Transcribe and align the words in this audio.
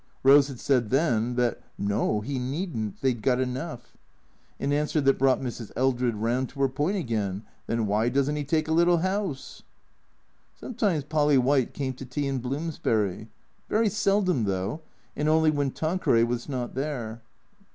Rose 0.23 0.47
had 0.47 0.59
said 0.59 0.89
then 0.89 1.35
that 1.35 1.61
no, 1.77 2.21
he 2.21 2.39
needn't, 2.39 2.99
they 3.01 3.13
'd 3.13 3.21
got 3.21 3.39
enough; 3.39 3.95
an 4.59 4.73
answer 4.73 4.99
that 4.99 5.19
brought 5.19 5.39
Mrs. 5.41 5.71
Eldred 5.75 6.15
round 6.15 6.49
to 6.49 6.61
her 6.61 6.67
point 6.67 6.97
again." 6.97 7.43
Then 7.67 7.85
why 7.85 8.09
does 8.09 8.27
n't 8.27 8.35
'E 8.39 8.43
take 8.43 8.67
a 8.67 8.71
little 8.73 8.97
'ouse?" 9.05 9.61
Sometimes 10.59 11.03
Polly 11.03 11.37
White 11.37 11.75
came 11.75 11.93
to 11.93 12.03
tea 12.07 12.25
in 12.27 12.39
Bloomsbury. 12.39 13.27
Very 13.69 13.89
seldom, 13.89 14.45
though, 14.45 14.81
and 15.15 15.29
only 15.29 15.51
when 15.51 15.69
Tanqueray 15.69 16.23
was 16.23 16.49
not 16.49 16.73
there. 16.73 17.21